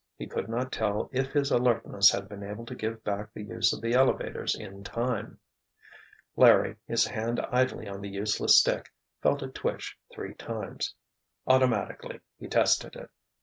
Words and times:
He 0.17 0.25
could 0.25 0.49
not 0.49 0.71
tell 0.71 1.11
if 1.13 1.31
his 1.31 1.51
alertness 1.51 2.09
had 2.09 2.27
been 2.27 2.41
able 2.41 2.65
to 2.65 2.73
give 2.73 3.03
back 3.03 3.31
the 3.31 3.43
use 3.43 3.71
of 3.71 3.81
the 3.81 3.93
elevators 3.93 4.55
in 4.55 4.83
time. 4.83 5.39
Larry, 6.35 6.77
his 6.87 7.05
hand 7.05 7.39
idly 7.51 7.87
on 7.87 8.01
the 8.01 8.09
useless 8.09 8.57
stick, 8.57 8.91
felt 9.21 9.43
it 9.43 9.53
twitch 9.53 9.95
three 10.11 10.33
times. 10.33 10.95
Automatically 11.45 12.19
he 12.39 12.47
tested 12.47 12.95
it. 12.95 13.11